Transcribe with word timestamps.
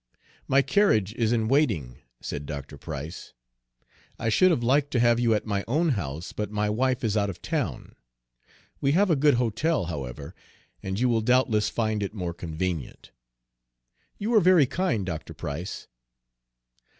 "My 0.47 0.63
carriage 0.63 1.13
is 1.13 1.31
in 1.31 1.47
waiting," 1.47 1.99
said 2.21 2.47
Dr. 2.47 2.75
Price. 2.75 3.33
"I 4.17 4.29
should 4.29 4.49
have 4.49 4.63
liked 4.63 4.89
to 4.93 4.99
have 4.99 5.19
you 5.19 5.35
at 5.35 5.45
my 5.45 5.63
own 5.67 5.89
house, 5.89 6.31
but 6.31 6.49
my 6.49 6.71
wife 6.71 7.03
is 7.03 7.15
out 7.15 7.29
of 7.29 7.39
town. 7.39 7.93
We 8.79 8.93
have 8.93 9.11
a 9.11 9.15
good 9.15 9.35
hotel, 9.35 9.85
however, 9.85 10.33
and 10.81 10.99
you 10.99 11.07
will 11.07 11.21
doubtless 11.21 11.69
find 11.69 12.01
it 12.01 12.15
more 12.15 12.33
convenient." 12.33 13.11
"You 14.17 14.33
are 14.33 14.41
very 14.41 14.65
kind, 14.65 15.05
Dr. 15.05 15.35
Price. 15.35 15.87